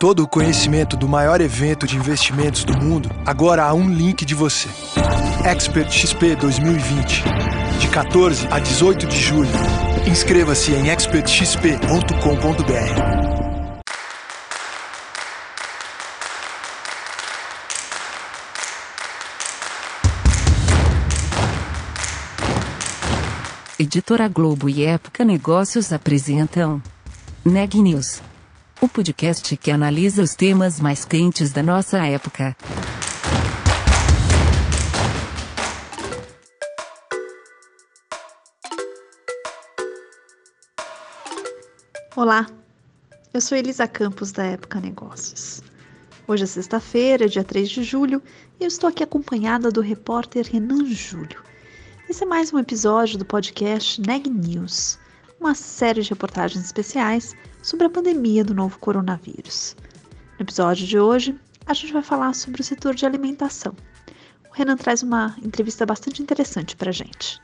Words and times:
todo 0.00 0.22
o 0.22 0.26
conhecimento 0.26 0.96
do 0.96 1.06
maior 1.06 1.42
evento 1.42 1.86
de 1.86 1.94
investimentos 1.94 2.64
do 2.64 2.74
mundo, 2.74 3.10
agora 3.26 3.64
há 3.64 3.74
um 3.74 3.86
link 3.86 4.24
de 4.24 4.34
você. 4.34 4.66
Expert 5.44 5.92
XP 5.92 6.36
2020, 6.36 7.22
de 7.78 7.88
14 7.88 8.48
a 8.50 8.58
18 8.58 9.06
de 9.06 9.20
julho. 9.20 9.50
Inscreva-se 10.06 10.72
em 10.72 10.88
expertxp.com.br. 10.88 11.80
Editora 23.78 24.28
Globo 24.28 24.66
e 24.70 24.82
Época 24.82 25.26
Negócios 25.26 25.92
apresentam 25.92 26.82
Neg 27.44 27.74
News, 27.74 28.22
o 28.80 28.88
podcast 28.88 29.56
que 29.58 29.70
analisa 29.70 30.22
os 30.22 30.34
temas 30.34 30.80
mais 30.80 31.04
quentes 31.04 31.52
da 31.52 31.62
nossa 31.62 31.98
época. 31.98 32.56
Olá, 42.16 42.46
eu 43.34 43.40
sou 43.40 43.58
Elisa 43.58 43.86
Campos 43.86 44.32
da 44.32 44.44
Época 44.44 44.80
Negócios. 44.80 45.62
Hoje 46.26 46.44
é 46.44 46.46
sexta-feira, 46.46 47.28
dia 47.28 47.44
3 47.44 47.68
de 47.68 47.82
julho, 47.82 48.22
e 48.58 48.64
eu 48.64 48.68
estou 48.68 48.88
aqui 48.88 49.02
acompanhada 49.02 49.70
do 49.70 49.82
repórter 49.82 50.46
Renan 50.50 50.86
Júlio 50.86 51.50
esse 52.10 52.24
é 52.24 52.26
mais 52.26 52.52
um 52.52 52.58
episódio 52.58 53.16
do 53.16 53.24
podcast 53.24 54.00
Neg 54.00 54.28
News, 54.28 54.98
uma 55.40 55.54
série 55.54 56.02
de 56.02 56.10
reportagens 56.10 56.62
especiais 56.62 57.34
sobre 57.62 57.86
a 57.86 57.90
pandemia 57.90 58.44
do 58.44 58.54
novo 58.54 58.78
coronavírus. 58.78 59.74
No 60.38 60.44
episódio 60.44 60.86
de 60.86 60.98
hoje, 60.98 61.34
a 61.66 61.72
gente 61.72 61.94
vai 61.94 62.02
falar 62.02 62.34
sobre 62.34 62.60
o 62.60 62.64
setor 62.64 62.94
de 62.94 63.06
alimentação. 63.06 63.74
O 64.50 64.54
Renan 64.54 64.76
traz 64.76 65.02
uma 65.02 65.34
entrevista 65.42 65.86
bastante 65.86 66.22
interessante 66.22 66.76
para 66.76 66.92
gente. 66.92 67.40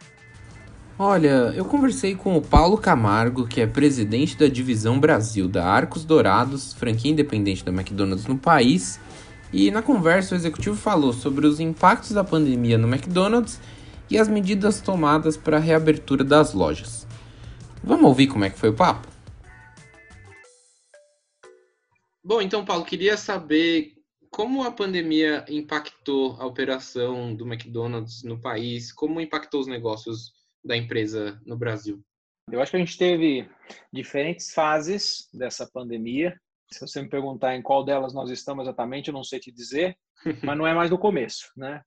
Olha, 0.98 1.53
eu 1.55 1.65
conversei 1.65 2.15
com 2.15 2.37
o 2.37 2.43
Paulo 2.43 2.77
Camargo, 2.77 3.47
que 3.47 3.61
é 3.61 3.67
presidente 3.67 4.37
da 4.37 4.47
divisão 4.47 4.98
Brasil 4.98 5.48
da 5.48 5.67
Arcos 5.67 6.05
Dourados, 6.05 6.75
franquia 6.75 7.13
independente 7.13 7.65
da 7.65 7.73
McDonald's 7.73 8.27
no 8.27 8.37
país. 8.37 9.01
E 9.53 9.70
na 9.70 9.81
conversa, 9.81 10.35
o 10.35 10.39
executivo 10.39 10.77
falou 10.77 11.13
sobre 11.13 11.47
os 11.47 11.61
impactos 11.61 12.13
da 12.13 12.25
pandemia 12.25 12.77
no 12.77 12.89
McDonald's 12.89 13.61
e 14.11 14.19
as 14.19 14.29
medidas 14.29 14.81
tomadas 14.81 15.37
para 15.37 15.59
a 15.59 15.61
reabertura 15.61 16.25
das 16.25 16.53
lojas. 16.53 17.06
Vamos 17.87 18.06
ouvir 18.06 18.27
como 18.27 18.45
é 18.45 18.51
que 18.51 18.59
foi 18.59 18.70
o 18.70 18.75
papo? 18.75 19.06
Bom, 22.23 22.42
então, 22.42 22.65
Paulo, 22.65 22.84
queria 22.84 23.17
saber 23.17 23.95
como 24.29 24.65
a 24.65 24.73
pandemia 24.73 25.45
impactou 25.48 26.37
a 26.41 26.47
operação 26.47 27.33
do 27.33 27.47
McDonald's 27.47 28.25
no 28.25 28.41
país, 28.41 28.92
como 28.92 29.20
impactou 29.20 29.61
os 29.61 29.69
negócios 29.69 30.33
da 30.64 30.77
empresa 30.77 31.41
no 31.47 31.57
Brasil. 31.57 32.03
Eu 32.51 32.61
acho 32.61 32.73
que 32.73 32.77
a 32.77 32.81
gente 32.81 32.98
teve 32.98 33.48
diferentes 33.92 34.53
fases 34.53 35.29
dessa 35.33 35.64
pandemia. 35.64 36.37
Se 36.73 36.81
você 36.81 37.01
me 37.01 37.09
perguntar 37.09 37.55
em 37.55 37.62
qual 37.62 37.84
delas 37.84 38.12
nós 38.12 38.31
estamos 38.31 38.64
exatamente, 38.64 39.09
eu 39.09 39.14
não 39.14 39.23
sei 39.23 39.39
te 39.39 39.53
dizer, 39.53 39.97
mas 40.42 40.59
não 40.59 40.67
é 40.67 40.75
mais 40.75 40.91
do 40.91 40.98
começo, 40.98 41.53
né? 41.57 41.83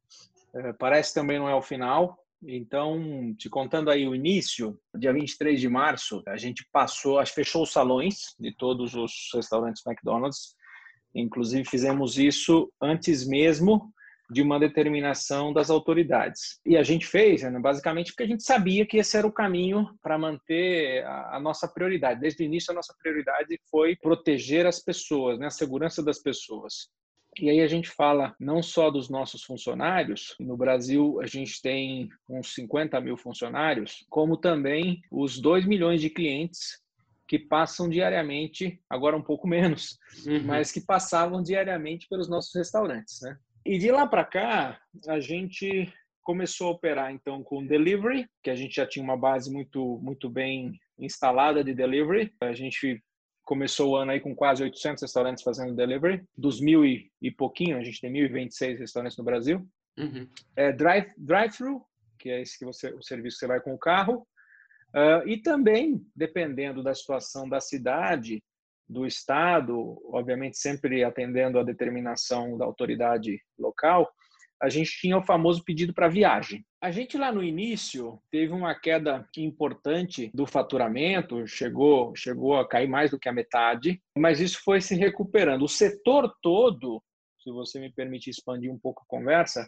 É, 0.56 0.72
parece 0.72 1.14
também 1.14 1.38
não 1.38 1.50
é 1.50 1.56
o 1.56 1.62
final. 1.62 2.18
Então, 2.42 3.36
te 3.38 3.50
contando 3.50 3.90
aí 3.90 4.08
o 4.08 4.16
início, 4.16 4.80
dia 4.98 5.12
23 5.12 5.60
de 5.60 5.68
março, 5.68 6.24
a 6.26 6.38
gente 6.38 6.66
passou, 6.72 7.20
acho 7.20 7.34
fechou 7.34 7.64
os 7.64 7.72
salões 7.72 8.34
de 8.40 8.56
todos 8.56 8.96
os 8.96 9.12
restaurantes 9.34 9.86
McDonald's. 9.86 10.56
Inclusive, 11.14 11.66
fizemos 11.66 12.18
isso 12.18 12.72
antes 12.82 13.28
mesmo 13.28 13.92
de 14.32 14.42
uma 14.42 14.60
determinação 14.60 15.52
das 15.52 15.70
autoridades. 15.70 16.60
E 16.66 16.78
a 16.78 16.84
gente 16.84 17.06
fez, 17.06 17.42
né, 17.42 17.60
basicamente, 17.60 18.12
porque 18.12 18.24
a 18.24 18.28
gente 18.28 18.44
sabia 18.44 18.86
que 18.86 18.98
esse 18.98 19.18
era 19.18 19.26
o 19.26 19.34
caminho 19.34 19.90
para 20.02 20.20
manter 20.20 21.04
a, 21.04 21.38
a, 21.38 21.40
nossa 21.40 21.68
prioridade. 21.68 22.22
Desde 22.22 22.44
o 22.44 22.46
início, 22.46 22.72
a 22.72 22.76
nossa 22.76 22.94
prioridade 23.02 23.60
foi 23.70 23.96
proteger 23.96 24.68
as 24.68 24.80
pessoas, 24.80 25.40
né, 25.40 25.48
a 25.48 25.52
segurança 25.52 26.04
das 26.04 26.20
pessoas. 26.20 26.90
E 27.38 27.50
aí 27.50 27.62
a 27.62 27.68
gente 27.68 27.90
fala 27.90 28.36
não 28.40 28.62
só 28.62 28.90
dos 28.90 29.10
nossos 29.10 29.44
funcionários, 29.44 30.36
no 30.40 30.58
Brasil 30.58 31.20
a 31.22 31.28
gente 31.28 31.62
tem 31.62 32.10
uns 32.28 32.54
50 32.54 33.00
mil 33.02 33.16
funcionários, 33.18 34.06
como 34.10 34.36
também 34.36 35.02
os 35.12 35.40
2 35.40 35.66
milhões 35.66 36.02
de 36.02 36.10
clientes 36.10 36.82
que 37.28 37.38
passam 37.38 37.88
diariamente, 37.88 38.82
agora 38.90 39.16
um 39.16 39.22
pouco 39.22 39.48
menos, 39.48 40.00
uhum. 40.26 40.44
mas 40.46 40.72
que 40.72 40.82
passavam 40.82 41.44
diariamente 41.44 42.08
pelos 42.10 42.28
nossos 42.28 42.54
restaurantes, 42.56 43.22
né? 43.22 43.38
E 43.64 43.78
de 43.78 43.92
lá 43.92 44.08
para 44.08 44.26
cá, 44.26 44.82
a 45.08 45.20
gente 45.20 45.94
começou 46.24 46.68
a 46.68 46.72
operar 46.72 47.12
então 47.12 47.44
com 47.44 47.66
delivery, 47.66 48.28
que 48.42 48.50
a 48.50 48.56
gente 48.56 48.76
já 48.76 48.86
tinha 48.86 49.04
uma 49.04 49.18
base 49.18 49.52
muito 49.52 50.00
muito 50.02 50.30
bem 50.30 50.80
instalada 50.98 51.64
de 51.64 51.74
delivery. 51.74 52.34
A 52.42 52.54
gente 52.54 53.02
começou 53.50 53.94
o 53.94 53.96
ano 53.96 54.12
aí 54.12 54.20
com 54.20 54.36
quase 54.36 54.62
800 54.62 55.02
restaurantes 55.02 55.44
fazendo 55.44 55.76
delivery, 55.76 56.24
dos 56.38 56.62
mil 56.62 56.86
e, 56.86 57.12
e 57.20 57.32
pouquinho, 57.32 57.80
a 57.80 57.84
gente 57.84 58.00
tem 58.00 58.14
1.026 58.14 58.78
restaurantes 58.78 59.18
no 59.18 59.24
Brasil. 59.24 59.68
Uhum. 59.98 60.30
É, 60.56 60.72
drive, 60.72 61.12
drive-thru, 61.18 61.84
que 62.20 62.30
é 62.30 62.42
esse 62.42 62.60
que 62.60 62.64
você, 62.64 62.94
o 62.94 63.02
serviço 63.02 63.38
que 63.38 63.40
você 63.40 63.48
vai 63.48 63.60
com 63.60 63.74
o 63.74 63.80
carro. 63.80 64.22
Uh, 64.90 65.28
e 65.28 65.42
também, 65.42 66.00
dependendo 66.16 66.84
da 66.84 66.94
situação 66.94 67.50
da 67.50 67.60
cidade, 67.60 68.40
do 68.88 69.04
estado, 69.04 70.00
obviamente 70.14 70.56
sempre 70.60 71.04
atendendo 71.04 71.58
à 71.58 71.64
determinação 71.64 72.56
da 72.56 72.66
autoridade 72.66 73.42
local, 73.58 74.08
a 74.62 74.70
gente 74.70 74.92
tinha 75.00 75.18
o 75.18 75.24
famoso 75.24 75.64
pedido 75.64 75.94
para 75.94 76.10
viagem. 76.10 76.66
A 76.82 76.92
gente 76.92 77.18
lá 77.18 77.32
no 77.32 77.44
início 77.44 78.22
teve 78.30 78.52
uma 78.52 78.76
queda 78.76 79.28
importante 79.38 80.30
do 80.34 80.46
faturamento, 80.46 81.48
chegou, 81.48 82.14
chegou 82.16 82.58
a 82.58 82.68
cair 82.68 82.88
mais 82.88 83.12
do 83.12 83.20
que 83.20 83.30
a 83.30 83.34
metade, 83.34 84.02
mas 84.18 84.40
isso 84.40 84.62
foi 84.64 84.82
se 84.82 84.96
recuperando. 84.96 85.64
O 85.64 85.70
setor 85.70 86.34
todo, 86.42 87.02
se 87.42 87.52
você 87.52 87.80
me 87.80 87.92
permite 87.92 88.30
expandir 88.30 88.72
um 88.72 88.80
pouco 88.80 89.02
a 89.04 89.10
conversa, 89.10 89.68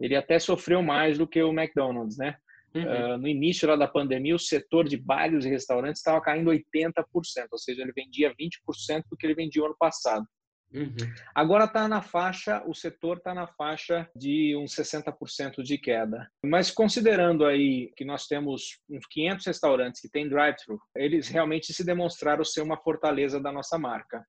ele 0.00 0.16
até 0.16 0.38
sofreu 0.38 0.82
mais 0.82 1.18
do 1.18 1.26
que 1.26 1.42
o 1.42 1.52
McDonald's, 1.52 2.18
né? 2.18 2.36
Uhum. 2.74 3.14
Uh, 3.14 3.18
no 3.18 3.28
início 3.28 3.68
lá 3.68 3.76
da 3.76 3.86
pandemia, 3.86 4.34
o 4.34 4.38
setor 4.38 4.88
de 4.88 4.96
bares 4.96 5.44
e 5.44 5.48
restaurantes 5.48 6.00
estava 6.00 6.20
caindo 6.20 6.50
80%, 6.50 7.04
ou 7.50 7.58
seja, 7.58 7.82
ele 7.82 7.92
vendia 7.92 8.34
20% 8.34 9.04
do 9.10 9.16
que 9.16 9.26
ele 9.26 9.34
vendia 9.34 9.64
ano 9.64 9.76
passado. 9.78 10.26
Uhum. 10.74 10.96
Agora 11.34 11.64
está 11.64 11.86
na 11.86 12.00
faixa, 12.00 12.62
o 12.66 12.74
setor 12.74 13.18
está 13.18 13.34
na 13.34 13.46
faixa 13.46 14.08
de 14.16 14.56
uns 14.56 14.74
60% 14.74 15.62
de 15.62 15.78
queda. 15.78 16.28
Mas 16.44 16.70
considerando 16.70 17.44
aí 17.44 17.92
que 17.96 18.04
nós 18.04 18.26
temos 18.26 18.78
uns 18.88 19.06
500 19.06 19.46
restaurantes 19.46 20.00
que 20.00 20.08
têm 20.08 20.28
drive-thru, 20.28 20.80
eles 20.96 21.28
realmente 21.28 21.72
se 21.72 21.84
demonstraram 21.84 22.44
ser 22.44 22.62
uma 22.62 22.78
fortaleza 22.78 23.40
da 23.40 23.52
nossa 23.52 23.78
marca. 23.78 24.24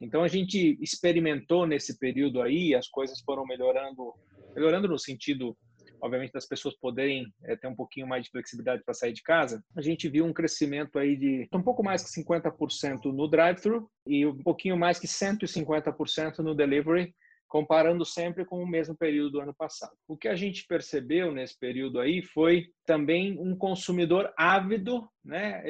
Então 0.00 0.22
a 0.22 0.28
gente 0.28 0.78
experimentou 0.80 1.66
nesse 1.66 1.98
período 1.98 2.40
aí, 2.40 2.74
as 2.74 2.88
coisas 2.88 3.20
foram 3.20 3.44
melhorando, 3.44 4.14
melhorando 4.54 4.88
no 4.88 4.98
sentido 4.98 5.56
obviamente 6.00 6.32
das 6.32 6.46
pessoas 6.46 6.76
poderem 6.76 7.32
é, 7.44 7.56
ter 7.56 7.66
um 7.66 7.74
pouquinho 7.74 8.06
mais 8.06 8.24
de 8.24 8.30
flexibilidade 8.30 8.82
para 8.84 8.94
sair 8.94 9.12
de 9.12 9.22
casa, 9.22 9.62
a 9.76 9.82
gente 9.82 10.08
viu 10.08 10.24
um 10.24 10.32
crescimento 10.32 10.98
aí 10.98 11.16
de 11.16 11.48
um 11.52 11.62
pouco 11.62 11.82
mais 11.82 12.02
que 12.02 12.22
50% 12.22 13.04
no 13.06 13.28
drive-thru 13.28 13.90
e 14.06 14.26
um 14.26 14.42
pouquinho 14.42 14.76
mais 14.76 14.98
que 14.98 15.06
150% 15.06 16.38
no 16.38 16.54
delivery, 16.54 17.14
comparando 17.48 18.04
sempre 18.04 18.44
com 18.44 18.62
o 18.62 18.66
mesmo 18.66 18.94
período 18.94 19.32
do 19.32 19.40
ano 19.40 19.54
passado. 19.54 19.96
O 20.06 20.16
que 20.16 20.28
a 20.28 20.36
gente 20.36 20.66
percebeu 20.66 21.32
nesse 21.32 21.58
período 21.58 21.98
aí 21.98 22.22
foi 22.22 22.66
também 22.84 23.38
um 23.40 23.56
consumidor 23.56 24.32
ávido, 24.36 25.08
né? 25.24 25.62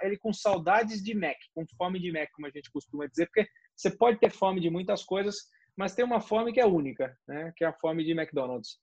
Ele 0.00 0.16
com 0.16 0.32
saudades 0.32 1.02
de 1.02 1.14
Mac, 1.14 1.36
com 1.52 1.66
fome 1.76 1.98
de 2.00 2.12
Mac, 2.12 2.28
como 2.32 2.46
a 2.46 2.50
gente 2.50 2.70
costuma 2.70 3.06
dizer, 3.06 3.26
porque 3.26 3.48
você 3.76 3.90
pode 3.90 4.18
ter 4.20 4.30
fome 4.30 4.60
de 4.60 4.70
muitas 4.70 5.04
coisas, 5.04 5.34
mas 5.76 5.94
tem 5.94 6.04
uma 6.04 6.20
fome 6.20 6.52
que 6.52 6.60
é 6.60 6.66
única, 6.66 7.16
né? 7.26 7.52
Que 7.56 7.64
é 7.64 7.68
a 7.68 7.72
fome 7.72 8.04
de 8.04 8.12
McDonald's. 8.12 8.78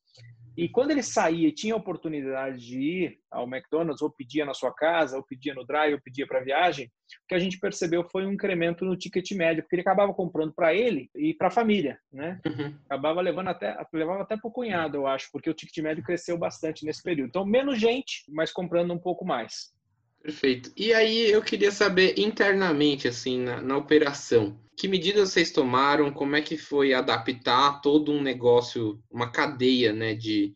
E 0.58 0.68
quando 0.68 0.92
ele 0.92 1.04
saía 1.04 1.48
e 1.48 1.52
tinha 1.52 1.74
a 1.74 1.78
oportunidade 1.78 2.60
de 2.60 2.80
ir 2.80 3.20
ao 3.30 3.48
McDonald's, 3.48 4.02
ou 4.02 4.10
pedia 4.10 4.46
na 4.46 4.54
sua 4.54 4.74
casa, 4.74 5.18
ou 5.18 5.24
pedia 5.24 5.54
no 5.54 5.66
drive, 5.66 5.94
ou 5.94 6.02
pedia 6.02 6.28
para 6.28 6.44
viagem, 6.44 6.88
o 7.24 7.28
que 7.28 7.36
a 7.36 7.40
gente 7.40 7.60
percebeu 7.60 8.04
foi 8.04 8.26
um 8.26 8.32
incremento 8.32 8.84
no 8.84 8.98
ticket 8.98 9.32
médio, 9.32 9.64
porque 9.64 9.76
ele 9.76 9.82
acabava 9.82 10.14
comprando 10.14 10.54
para 10.54 10.74
ele 10.74 11.10
e 11.16 11.34
para 11.34 11.48
a 11.48 11.52
família, 11.52 12.00
né? 12.12 12.40
Uhum. 12.46 12.76
Acabava 12.86 13.22
levando 13.22 13.48
até, 13.48 13.78
levava 13.94 14.24
até 14.24 14.38
para 14.38 14.48
o 14.48 14.52
cunhado, 14.52 14.98
eu 14.98 15.08
acho, 15.08 15.30
porque 15.32 15.50
o 15.50 15.54
ticket 15.54 15.78
médio 15.84 16.04
cresceu 16.04 16.38
bastante 16.38 16.86
nesse 16.86 17.02
período. 17.02 17.30
Então, 17.30 17.46
menos 17.46 17.80
gente, 17.80 18.24
mas 18.30 18.52
comprando 18.52 18.94
um 18.94 19.00
pouco 19.00 19.26
mais. 19.26 19.74
Perfeito. 20.22 20.72
E 20.78 20.94
aí 20.94 21.32
eu 21.32 21.42
queria 21.42 21.72
saber 21.72 22.20
internamente, 22.20 23.08
assim, 23.08 23.40
na, 23.40 23.62
na, 23.62 23.78
operação, 23.78 24.60
que 24.78 24.88
medidas 24.88 25.30
vocês 25.30 25.52
tomaram? 25.52 26.12
Como 26.12 26.36
é 26.36 26.42
que 26.42 26.58
foi 26.58 26.94
adaptar 26.94 27.82
todo 27.82 28.12
um 28.12 28.22
negócio, 28.22 29.02
uma 29.10 29.32
cadeia, 29.32 29.92
né, 29.92 30.14
de 30.14 30.54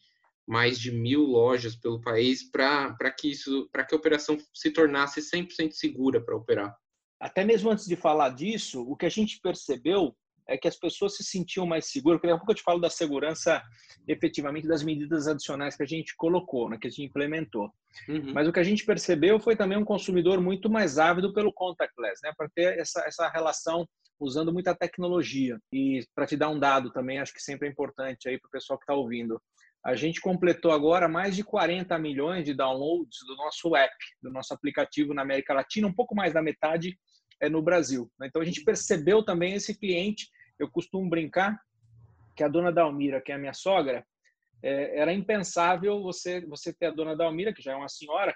mais 0.48 0.80
de 0.80 0.92
mil 0.92 1.24
lojas 1.24 1.76
pelo 1.76 2.00
país 2.00 2.44
para 2.44 3.12
que 3.18 3.32
isso, 3.32 3.68
para 3.72 3.84
que 3.84 3.96
a 3.96 3.98
operação 3.98 4.38
se 4.54 4.70
tornasse 4.70 5.20
100% 5.20 5.72
segura 5.72 6.24
para 6.24 6.36
operar? 6.36 6.76
até 7.20 7.44
mesmo 7.44 7.72
antes 7.72 7.86
de 7.86 7.96
falar 7.96 8.30
disso, 8.30 8.82
o 8.82 8.96
que 8.96 9.06
a 9.06 9.10
gente 9.10 9.40
percebeu 9.40 10.16
é 10.48 10.58
que 10.58 10.68
as 10.68 10.76
pessoas 10.76 11.16
se 11.16 11.24
sentiam 11.24 11.66
mais 11.66 11.86
seguras. 11.92 12.22
Daqui 12.22 12.34
a 12.34 12.38
pouco 12.38 12.52
eu 12.52 12.56
te 12.56 12.64
falo 12.64 12.80
da 12.80 12.90
segurança, 12.90 13.62
efetivamente, 14.08 14.68
das 14.68 14.84
medidas 14.84 15.28
adicionais 15.28 15.76
que 15.76 15.84
a 15.84 15.88
gente 15.88 16.16
colocou, 16.16 16.70
né, 16.70 16.78
que 16.80 16.88
a 16.88 16.90
gente 16.90 17.04
implementou. 17.04 17.72
Uhum. 18.08 18.34
Mas 18.34 18.48
o 18.48 18.54
que 18.54 18.60
a 18.60 18.64
gente 18.64 18.86
percebeu 18.86 19.40
foi 19.40 19.56
também 19.56 19.78
um 19.78 19.86
consumidor 19.86 20.40
muito 20.40 20.70
mais 20.70 21.00
ávido 21.00 21.34
pelo 21.34 21.54
contactless, 21.54 22.22
né, 22.24 22.32
para 22.38 22.50
ter 22.50 22.80
essa, 22.80 23.04
essa 23.08 23.28
relação 23.30 23.88
usando 24.20 24.54
muita 24.54 24.76
tecnologia. 24.76 25.60
E 25.74 26.06
para 26.14 26.26
te 26.26 26.38
dar 26.38 26.50
um 26.50 26.60
dado 26.60 26.92
também, 26.92 27.20
acho 27.20 27.34
que 27.34 27.42
sempre 27.42 27.68
é 27.68 27.72
importante 27.72 28.30
aí 28.30 28.40
para 28.40 28.48
o 28.48 28.52
pessoal 28.52 28.78
que 28.78 28.84
está 28.84 28.94
ouvindo. 28.94 29.42
A 29.84 29.94
gente 29.94 30.20
completou 30.20 30.72
agora 30.72 31.08
mais 31.08 31.36
de 31.36 31.44
40 31.44 31.98
milhões 32.00 32.44
de 32.44 32.56
downloads 32.56 33.20
do 33.28 33.36
nosso 33.36 33.76
app, 33.76 33.94
do 34.22 34.32
nosso 34.32 34.54
aplicativo 34.54 35.14
na 35.14 35.22
América 35.22 35.54
Latina, 35.54 35.88
um 35.88 35.94
pouco 35.94 36.16
mais 36.16 36.34
da 36.34 36.42
metade 36.42 36.98
é 37.42 37.50
no 37.50 37.62
Brasil. 37.62 38.10
Né? 38.20 38.28
Então 38.28 38.42
a 38.42 38.46
gente 38.46 38.64
percebeu 38.64 39.24
também 39.24 39.54
esse 39.54 39.78
cliente. 39.78 40.28
Eu 40.60 40.70
costumo 40.70 41.10
brincar 41.10 41.60
que 42.36 42.44
a 42.44 42.48
dona 42.48 42.72
Dalmira, 42.72 43.22
que 43.22 43.32
é 43.32 43.36
a 43.36 43.40
minha 43.40 43.54
sogra, 43.54 44.06
é, 44.64 45.00
era 45.00 45.14
impensável 45.14 46.02
você 46.02 46.46
você 46.46 46.74
ter 46.74 46.88
a 46.88 46.92
dona 46.92 47.16
Dalmira, 47.16 47.54
que 47.54 47.62
já 47.62 47.74
é 47.74 47.76
uma 47.76 47.90
senhora, 47.90 48.34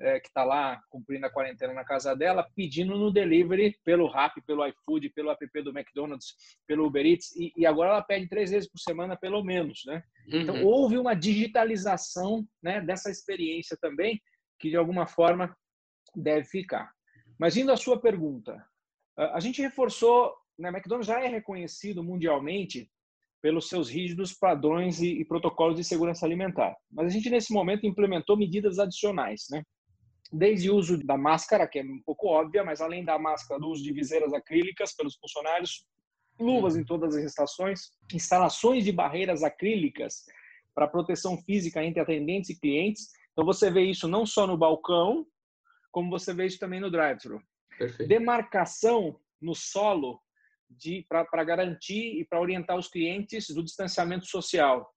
é, 0.00 0.18
que 0.18 0.28
está 0.28 0.44
lá 0.44 0.80
cumprindo 0.88 1.26
a 1.26 1.30
quarentena 1.30 1.74
na 1.74 1.84
casa 1.84 2.16
dela, 2.16 2.48
pedindo 2.56 2.96
no 2.96 3.12
delivery 3.12 3.78
pelo 3.84 4.08
Rappi, 4.08 4.40
pelo 4.42 4.66
iFood, 4.66 5.10
pelo 5.10 5.30
app 5.30 5.62
do 5.62 5.78
McDonald's, 5.78 6.34
pelo 6.66 6.86
Uber 6.86 7.04
Eats, 7.04 7.34
e, 7.36 7.52
e 7.56 7.66
agora 7.66 7.90
ela 7.90 8.02
pede 8.02 8.28
três 8.28 8.50
vezes 8.50 8.68
por 8.68 8.78
semana, 8.78 9.16
pelo 9.16 9.44
menos, 9.44 9.82
né? 9.86 10.02
Então, 10.26 10.54
uhum. 10.54 10.60
Então, 10.60 10.64
houve 10.64 10.98
uma 10.98 11.14
digitalização 11.14 12.46
né, 12.62 12.80
dessa 12.80 13.10
experiência 13.10 13.76
também, 13.80 14.20
que 14.58 14.70
de 14.70 14.76
alguma 14.76 15.06
forma 15.06 15.54
deve 16.16 16.46
ficar. 16.46 16.90
Mas 17.38 17.56
indo 17.56 17.70
à 17.70 17.76
sua 17.76 18.00
pergunta, 18.00 18.62
a 19.16 19.40
gente 19.40 19.60
reforçou, 19.60 20.34
né, 20.60 20.68
McDonald's 20.68 21.06
já 21.06 21.20
é 21.22 21.28
reconhecido 21.28 22.02
mundialmente 22.02 22.90
pelos 23.42 23.68
seus 23.68 23.88
rígidos 23.88 24.34
padrões 24.34 25.00
e, 25.00 25.20
e, 25.20 25.24
protocolos 25.24 25.76
de 25.76 25.84
segurança 25.84 26.26
alimentar. 26.26 26.76
Mas 26.90 27.06
a 27.06 27.10
gente, 27.10 27.30
nesse 27.30 27.52
momento, 27.52 27.86
implementou 27.86 28.36
medidas 28.36 28.78
adicionais, 28.78 29.46
né? 29.50 29.62
desde 30.32 30.70
o 30.70 30.76
uso 30.76 31.04
da 31.04 31.16
máscara, 31.16 31.66
que 31.66 31.78
é 31.78 31.82
um 31.82 32.00
pouco 32.04 32.28
óbvia, 32.28 32.62
mas 32.62 32.80
além 32.80 33.04
da 33.04 33.18
máscara, 33.18 33.60
do 33.60 33.68
uso 33.68 33.82
de 33.82 33.92
viseiras 33.92 34.32
acrílicas 34.32 34.94
pelos 34.94 35.16
funcionários, 35.16 35.84
luvas 36.38 36.76
em 36.76 36.84
todas 36.84 37.16
as 37.16 37.24
estações, 37.24 37.90
instalações 38.12 38.84
de 38.84 38.92
barreiras 38.92 39.42
acrílicas 39.42 40.24
para 40.74 40.86
proteção 40.86 41.36
física 41.42 41.84
entre 41.84 42.00
atendentes 42.00 42.50
e 42.50 42.58
clientes. 42.58 43.08
Então 43.32 43.44
você 43.44 43.70
vê 43.70 43.82
isso 43.82 44.06
não 44.06 44.24
só 44.24 44.46
no 44.46 44.56
balcão, 44.56 45.26
como 45.90 46.10
você 46.10 46.32
vê 46.32 46.46
isso 46.46 46.58
também 46.58 46.80
no 46.80 46.90
drive-thru. 46.90 47.42
Demarcação 48.06 49.18
no 49.40 49.54
solo 49.54 50.20
para 51.08 51.44
garantir 51.44 52.20
e 52.20 52.24
para 52.24 52.40
orientar 52.40 52.76
os 52.76 52.88
clientes 52.88 53.48
do 53.48 53.62
distanciamento 53.62 54.26
social 54.26 54.90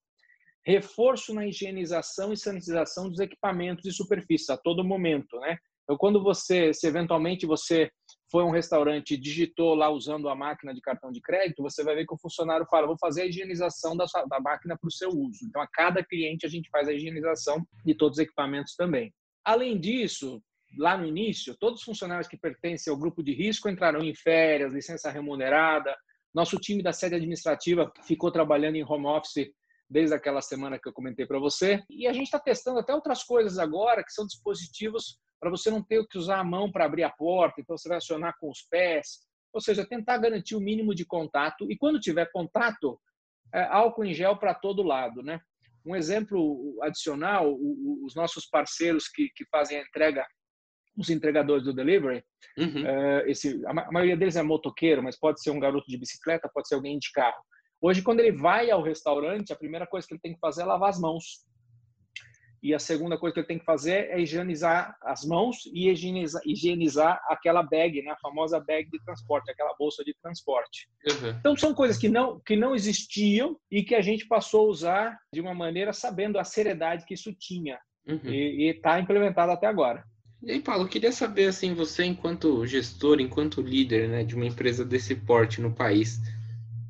reforço 0.65 1.33
na 1.33 1.45
higienização 1.45 2.31
e 2.31 2.37
sanitização 2.37 3.09
dos 3.09 3.19
equipamentos 3.19 3.85
e 3.85 3.91
superfícies 3.91 4.49
a 4.49 4.57
todo 4.57 4.83
momento, 4.83 5.37
né? 5.39 5.57
Então, 5.83 5.97
quando 5.97 6.23
você, 6.23 6.73
se 6.73 6.87
eventualmente 6.87 7.45
você 7.45 7.91
foi 8.31 8.43
a 8.43 8.45
um 8.45 8.51
restaurante 8.51 9.17
digitou 9.17 9.75
lá 9.75 9.89
usando 9.89 10.29
a 10.29 10.35
máquina 10.35 10.73
de 10.73 10.79
cartão 10.79 11.11
de 11.11 11.19
crédito, 11.19 11.61
você 11.61 11.83
vai 11.83 11.93
ver 11.93 12.05
que 12.05 12.13
o 12.13 12.17
funcionário 12.17 12.65
fala, 12.67 12.87
vou 12.87 12.97
fazer 12.97 13.23
a 13.23 13.25
higienização 13.25 13.95
da, 13.95 14.07
sua, 14.07 14.25
da 14.25 14.39
máquina 14.39 14.77
para 14.79 14.87
o 14.87 14.91
seu 14.91 15.09
uso. 15.09 15.45
Então, 15.45 15.61
a 15.61 15.67
cada 15.67 16.01
cliente 16.01 16.45
a 16.45 16.49
gente 16.49 16.69
faz 16.69 16.87
a 16.87 16.93
higienização 16.93 17.61
de 17.85 17.93
todos 17.93 18.17
os 18.17 18.23
equipamentos 18.23 18.75
também. 18.75 19.13
Além 19.43 19.77
disso, 19.77 20.41
lá 20.77 20.97
no 20.97 21.05
início, 21.05 21.55
todos 21.57 21.79
os 21.79 21.85
funcionários 21.85 22.27
que 22.27 22.37
pertencem 22.37 22.91
ao 22.91 22.97
grupo 22.97 23.23
de 23.23 23.33
risco 23.33 23.69
entraram 23.69 24.01
em 24.01 24.13
férias, 24.13 24.73
licença 24.73 25.11
remunerada. 25.11 25.95
Nosso 26.33 26.57
time 26.57 26.81
da 26.81 26.91
sede 26.91 27.15
administrativa 27.15 27.91
ficou 28.05 28.31
trabalhando 28.31 28.75
em 28.75 28.83
home 28.83 29.05
office 29.05 29.51
desde 29.89 30.15
aquela 30.15 30.41
semana 30.41 30.79
que 30.79 30.89
eu 30.89 30.93
comentei 30.93 31.25
para 31.25 31.39
você. 31.39 31.83
E 31.89 32.07
a 32.07 32.13
gente 32.13 32.25
está 32.25 32.39
testando 32.39 32.79
até 32.79 32.93
outras 32.93 33.23
coisas 33.23 33.59
agora, 33.59 34.03
que 34.03 34.11
são 34.11 34.25
dispositivos 34.25 35.19
para 35.39 35.51
você 35.51 35.69
não 35.69 35.83
ter 35.83 36.05
que 36.07 36.17
usar 36.17 36.39
a 36.39 36.43
mão 36.43 36.71
para 36.71 36.85
abrir 36.85 37.03
a 37.03 37.11
porta, 37.11 37.61
então 37.61 37.77
você 37.77 37.87
vai 37.89 37.97
acionar 37.97 38.35
com 38.39 38.49
os 38.49 38.61
pés. 38.63 39.19
Ou 39.53 39.61
seja, 39.61 39.85
tentar 39.85 40.17
garantir 40.17 40.55
o 40.55 40.61
mínimo 40.61 40.95
de 40.95 41.05
contato. 41.05 41.69
E 41.69 41.77
quando 41.77 41.99
tiver 41.99 42.31
contato, 42.31 42.99
é, 43.53 43.63
álcool 43.65 44.05
em 44.05 44.13
gel 44.13 44.37
para 44.37 44.55
todo 44.55 44.81
lado, 44.81 45.21
né? 45.21 45.39
Um 45.85 45.95
exemplo 45.95 46.79
adicional, 46.81 47.53
os 48.03 48.15
nossos 48.15 48.45
parceiros 48.45 49.07
que, 49.09 49.29
que 49.35 49.45
fazem 49.51 49.77
a 49.77 49.81
entrega, 49.81 50.25
os 50.97 51.09
entregadores 51.09 51.63
do 51.63 51.73
delivery, 51.73 52.23
uhum. 52.57 52.85
É, 52.85 53.29
esse, 53.29 53.61
a 53.65 53.91
maioria 53.91 54.17
deles 54.17 54.35
é 54.35 54.43
motoqueiro, 54.43 55.01
mas 55.01 55.17
pode 55.17 55.41
ser 55.41 55.51
um 55.51 55.59
garoto 55.59 55.87
de 55.87 55.97
bicicleta, 55.97 56.49
pode 56.53 56.67
ser 56.67 56.75
alguém 56.75 56.99
de 56.99 57.11
carro. 57.11 57.41
Hoje, 57.81 58.01
quando 58.01 58.21
ele 58.21 58.31
vai 58.31 58.71
ao 58.71 58.81
restaurante, 58.81 59.51
a 59.51 59.57
primeira 59.57 59.85
coisa 59.85 60.07
que 60.07 60.13
ele 60.13 60.21
tem 60.21 60.33
que 60.33 60.39
fazer 60.39 60.61
é 60.61 60.65
lavar 60.65 60.89
as 60.89 60.99
mãos. 60.99 61.45
E 62.61 62.73
a 62.73 62.79
segunda 62.79 63.17
coisa 63.17 63.33
que 63.33 63.39
ele 63.41 63.47
tem 63.47 63.59
que 63.59 63.65
fazer 63.65 64.09
é 64.09 64.21
higienizar 64.21 64.95
as 65.01 65.25
mãos 65.25 65.65
e 65.65 65.89
higienizar, 65.89 66.41
higienizar 66.45 67.21
aquela 67.27 67.61
bag, 67.61 68.01
né? 68.01 68.11
a 68.11 68.17
famosa 68.19 68.57
bag 68.57 68.89
de 68.89 69.03
transporte, 69.03 69.51
aquela 69.51 69.75
bolsa 69.77 70.01
de 70.01 70.15
transporte. 70.21 70.87
Uhum. 71.09 71.29
Então, 71.31 71.57
são 71.57 71.73
coisas 71.73 71.97
que 71.97 72.07
não, 72.07 72.39
que 72.39 72.55
não 72.55 72.73
existiam 72.73 73.59
e 73.69 73.83
que 73.83 73.93
a 73.93 74.01
gente 74.01 74.25
passou 74.27 74.61
a 74.61 74.69
usar 74.69 75.19
de 75.33 75.41
uma 75.41 75.53
maneira 75.53 75.91
sabendo 75.91 76.39
a 76.39 76.45
seriedade 76.45 77.03
que 77.05 77.15
isso 77.15 77.33
tinha. 77.37 77.77
Uhum. 78.07 78.29
E 78.29 78.69
está 78.69 78.97
implementado 78.97 79.51
até 79.51 79.67
agora. 79.67 80.05
E 80.45 80.51
aí, 80.51 80.59
Paulo, 80.59 80.89
queria 80.89 81.13
saber, 81.13 81.45
assim, 81.45 81.73
você 81.73 82.03
enquanto 82.03 82.65
gestor, 82.65 83.21
enquanto 83.21 83.61
líder 83.61 84.09
né, 84.09 84.25
de 84.25 84.35
uma 84.35 84.45
empresa 84.45 84.83
desse 84.83 85.15
porte 85.15 85.61
no 85.61 85.73
país, 85.73 86.19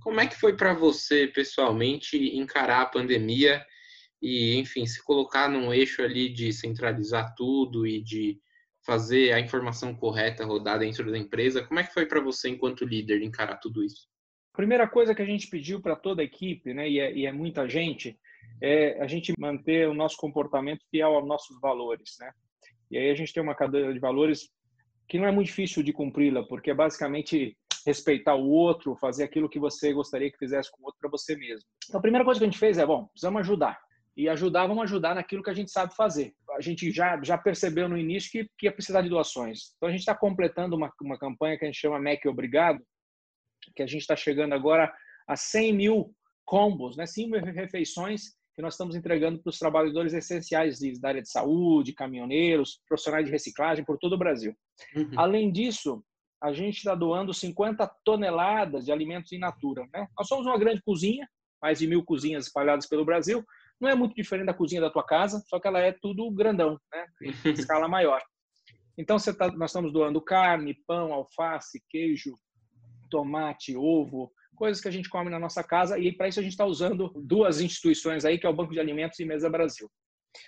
como 0.01 0.19
é 0.19 0.25
que 0.25 0.35
foi 0.35 0.57
para 0.57 0.73
você, 0.73 1.27
pessoalmente, 1.27 2.17
encarar 2.35 2.81
a 2.81 2.87
pandemia 2.87 3.63
e, 4.19 4.55
enfim, 4.57 4.87
se 4.87 5.03
colocar 5.03 5.47
num 5.47 5.71
eixo 5.71 6.01
ali 6.01 6.33
de 6.33 6.51
centralizar 6.51 7.35
tudo 7.35 7.85
e 7.85 8.01
de 8.01 8.39
fazer 8.83 9.33
a 9.33 9.39
informação 9.39 9.95
correta 9.95 10.45
rodar 10.45 10.79
dentro 10.79 11.11
da 11.11 11.17
empresa? 11.17 11.63
Como 11.63 11.79
é 11.79 11.83
que 11.83 11.93
foi 11.93 12.07
para 12.07 12.19
você, 12.19 12.49
enquanto 12.49 12.83
líder, 12.83 13.21
encarar 13.21 13.57
tudo 13.57 13.83
isso? 13.83 14.07
A 14.51 14.57
primeira 14.57 14.87
coisa 14.87 15.13
que 15.13 15.21
a 15.21 15.27
gente 15.27 15.47
pediu 15.47 15.79
para 15.79 15.95
toda 15.95 16.23
a 16.23 16.25
equipe, 16.25 16.73
né, 16.73 16.89
e 16.89 16.99
é, 16.99 17.13
e 17.13 17.27
é 17.27 17.31
muita 17.31 17.69
gente, 17.69 18.17
é 18.59 18.99
a 18.99 19.05
gente 19.05 19.31
manter 19.37 19.87
o 19.87 19.93
nosso 19.93 20.17
comportamento 20.17 20.83
fiel 20.89 21.13
aos 21.13 21.27
nossos 21.27 21.61
valores, 21.61 22.15
né? 22.19 22.31
E 22.93 22.97
aí 22.97 23.09
a 23.09 23.15
gente 23.15 23.33
tem 23.33 23.41
uma 23.41 23.55
cadeia 23.55 23.91
de 23.91 23.97
valores 23.97 24.51
que 25.09 25.17
não 25.17 25.25
é 25.25 25.31
muito 25.31 25.47
difícil 25.47 25.81
de 25.81 25.91
cumpri-la, 25.91 26.43
porque 26.43 26.69
é 26.69 26.75
basicamente 26.75 27.57
respeitar 27.87 28.35
o 28.35 28.47
outro, 28.47 28.95
fazer 28.95 29.23
aquilo 29.23 29.49
que 29.49 29.57
você 29.57 29.91
gostaria 29.91 30.31
que 30.31 30.37
fizesse 30.37 30.69
com 30.71 30.83
o 30.83 30.85
outro 30.85 30.99
para 31.01 31.09
você 31.09 31.35
mesmo. 31.35 31.67
Então, 31.85 31.97
a 31.97 32.01
primeira 32.01 32.23
coisa 32.23 32.39
que 32.39 32.45
a 32.45 32.47
gente 32.47 32.59
fez 32.59 32.77
é, 32.77 32.85
bom, 32.85 33.07
precisamos 33.07 33.41
ajudar. 33.41 33.81
E 34.15 34.29
ajudar, 34.29 34.67
vamos 34.67 34.83
ajudar 34.83 35.15
naquilo 35.15 35.41
que 35.41 35.49
a 35.49 35.55
gente 35.55 35.71
sabe 35.71 35.95
fazer. 35.95 36.35
A 36.51 36.61
gente 36.61 36.91
já, 36.91 37.19
já 37.23 37.35
percebeu 37.35 37.89
no 37.89 37.97
início 37.97 38.29
que, 38.31 38.47
que 38.59 38.67
ia 38.67 38.71
precisar 38.71 39.01
de 39.01 39.09
doações. 39.09 39.73
Então, 39.75 39.89
a 39.89 39.91
gente 39.91 40.01
está 40.01 40.13
completando 40.13 40.75
uma, 40.75 40.93
uma 41.01 41.17
campanha 41.17 41.57
que 41.57 41.65
a 41.65 41.67
gente 41.67 41.79
chama 41.79 41.99
MEC 41.99 42.27
Obrigado, 42.27 42.79
que 43.75 43.81
a 43.81 43.87
gente 43.87 44.01
está 44.01 44.15
chegando 44.15 44.53
agora 44.53 44.93
a 45.27 45.35
100 45.35 45.73
mil 45.73 46.15
combos, 46.45 46.95
né? 46.95 47.07
100 47.07 47.27
mil 47.27 47.41
refeições 47.41 48.35
que 48.55 48.61
nós 48.61 48.73
estamos 48.75 48.95
entregando 48.95 49.41
para 49.41 49.49
os 49.49 49.57
trabalhadores 49.57 50.13
essenciais 50.13 50.79
da 50.99 51.09
área 51.09 51.21
de 51.21 51.29
saúde, 51.29 51.93
caminhoneiros, 51.93 52.79
profissionais 52.87 53.25
de 53.25 53.31
reciclagem 53.31 53.83
por 53.83 53.97
todo 53.97 54.13
o 54.13 54.17
Brasil. 54.17 54.55
Uhum. 54.95 55.11
Além 55.17 55.51
disso, 55.51 56.03
a 56.41 56.51
gente 56.53 56.77
está 56.77 56.93
doando 56.93 57.33
50 57.33 57.89
toneladas 58.03 58.85
de 58.85 58.91
alimentos 58.91 59.31
in 59.31 59.39
natura. 59.39 59.87
Né? 59.93 60.07
Nós 60.17 60.27
somos 60.27 60.45
uma 60.45 60.57
grande 60.57 60.81
cozinha, 60.83 61.27
mais 61.61 61.79
de 61.79 61.87
mil 61.87 62.03
cozinhas 62.03 62.45
espalhadas 62.45 62.87
pelo 62.87 63.05
Brasil. 63.05 63.43
Não 63.79 63.89
é 63.89 63.95
muito 63.95 64.13
diferente 64.13 64.47
da 64.47 64.53
cozinha 64.53 64.81
da 64.81 64.89
tua 64.89 65.05
casa, 65.05 65.41
só 65.47 65.59
que 65.59 65.67
ela 65.67 65.79
é 65.79 65.91
tudo 65.91 66.29
grandão, 66.29 66.79
né? 66.91 67.05
em 67.21 67.31
escala 67.53 67.87
maior. 67.87 68.21
Então, 68.97 69.17
tá, 69.17 69.51
nós 69.53 69.71
estamos 69.71 69.91
doando 69.91 70.21
carne, 70.21 70.77
pão, 70.85 71.11
alface, 71.13 71.81
queijo, 71.89 72.37
tomate, 73.09 73.75
ovo, 73.75 74.31
coisas 74.53 74.81
que 74.81 74.87
a 74.87 74.91
gente 74.91 75.09
come 75.09 75.29
na 75.29 75.39
nossa 75.39 75.63
casa. 75.63 75.97
E 75.97 76.11
para 76.11 76.27
isso 76.27 76.39
a 76.39 76.43
gente 76.43 76.53
está 76.53 76.65
usando 76.65 77.11
duas 77.15 77.61
instituições 77.61 78.25
aí, 78.25 78.37
que 78.37 78.45
é 78.45 78.49
o 78.49 78.55
Banco 78.55 78.73
de 78.73 78.79
Alimentos 78.79 79.19
e 79.19 79.25
Mesa 79.25 79.49
Brasil. 79.49 79.89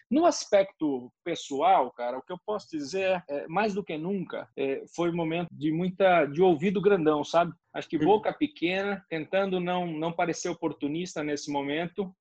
No 0.10 0.26
aspecto 0.26 1.12
pessoal, 1.24 1.92
cara, 1.92 2.18
o 2.18 2.22
que 2.22 2.34
eu 2.34 2.40
posso 2.46 2.68
dizer 2.72 3.24
é, 3.30 3.48
mais 3.48 3.74
do 3.74 3.84
que 3.84 3.98
nunca, 3.98 4.50
é, 4.58 4.84
foi 4.96 5.12
um 5.12 5.16
momento 5.16 5.48
de 5.52 5.72
muita, 5.72 6.26
de 6.26 6.42
ouvido 6.42 6.82
grandão, 6.82 7.24
sabe? 7.24 7.54
Acho 7.74 7.88
que 7.88 7.98
uhum. 7.98 8.06
boca 8.06 8.34
pequena, 8.34 9.04
tentando 9.10 9.60
não, 9.60 9.86
não 9.88 10.12
parecer 10.12 10.50
oportunista 10.50 11.24
nesse 11.24 11.52
momento, 11.52 12.12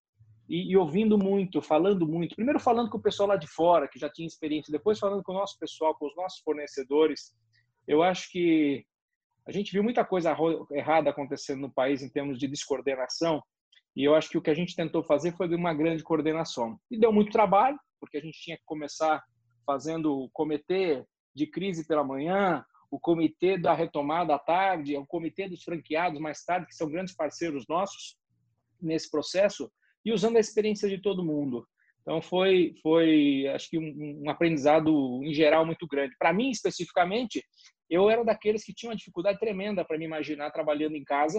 e, 0.49 0.73
e, 0.73 0.77
ouvindo 0.77 1.17
muito, 1.17 1.63
falando 1.63 2.07
muito. 2.07 2.37
Primeiro 2.37 2.61
falando 2.61 2.91
com 2.91 2.99
o 2.99 3.03
pessoal 3.03 3.31
lá 3.31 3.37
de 3.37 3.47
fora, 3.47 3.89
que 3.89 3.99
já 3.99 4.11
tinha 4.11 4.27
experiência, 4.27 4.71
depois 4.71 4.99
falando 4.99 5.23
com 5.23 5.33
o 5.33 5.37
nosso 5.37 5.59
pessoal, 5.59 5.95
com 5.95 6.07
os 6.07 6.17
nossos 6.17 6.41
fornecedores. 6.41 7.33
Eu 7.89 8.03
acho 8.03 8.31
que 8.31 8.85
a 9.47 9.53
gente 9.53 9.73
viu 9.73 9.83
muita 9.83 10.05
coisa 10.05 10.35
errada 10.71 11.11
acontecendo 11.11 11.61
no 11.61 11.73
país 11.73 12.03
em 12.03 12.09
termos 12.09 12.39
de 12.39 12.49
descoordenação, 12.49 13.43
e 13.97 14.03
eu 14.03 14.15
acho 14.15 14.29
que 14.29 14.39
o 14.39 14.43
que 14.43 14.51
a 14.51 14.55
gente 14.55 14.75
tentou 14.75 15.05
fazer 15.05 15.37
foi 15.37 15.47
uma 15.55 15.73
grande 15.73 16.03
coordenação. 16.03 16.79
E 16.91 16.99
deu 16.99 17.13
muito 17.13 17.31
trabalho, 17.31 17.79
porque 18.01 18.17
a 18.17 18.21
gente 18.21 18.41
tinha 18.41 18.57
que 18.57 18.65
começar 18.65 19.23
fazendo 19.65 20.25
o 20.25 20.29
comitê 20.31 21.05
de 21.35 21.47
crise 21.47 21.87
pela 21.87 22.03
manhã, 22.03 22.65
o 22.91 22.99
comitê 22.99 23.57
da 23.57 23.73
retomada 23.73 24.35
à 24.35 24.39
tarde, 24.39 24.97
o 24.97 25.07
comitê 25.07 25.49
dos 25.49 25.63
franqueados 25.63 26.21
mais 26.21 26.45
tarde, 26.45 26.67
que 26.67 26.75
são 26.75 26.91
grandes 26.91 27.15
parceiros 27.15 27.67
nossos 27.69 28.17
nesse 28.81 29.11
processo, 29.11 29.71
e 30.05 30.13
usando 30.13 30.37
a 30.37 30.41
experiência 30.41 30.89
de 30.89 31.01
todo 31.01 31.25
mundo. 31.25 31.67
Então 32.03 32.21
foi, 32.21 32.75
foi 32.83 33.49
acho 33.55 33.71
que 33.71 33.79
um, 33.79 34.23
um 34.25 34.31
aprendizado 34.31 35.23
em 35.25 35.33
geral 35.33 35.65
muito 35.65 35.87
grande. 35.87 36.15
Para 36.19 36.35
mim 36.35 36.51
especificamente, 36.51 37.43
eu 37.89 38.09
era 38.11 38.25
daqueles 38.25 38.65
que 38.65 38.75
tinham 38.75 38.91
uma 38.91 38.97
dificuldade 38.97 39.39
tremenda 39.39 39.85
para 39.85 39.99
me 39.99 40.05
imaginar 40.05 40.51
trabalhando 40.51 40.97
em 40.97 41.05
casa. 41.05 41.39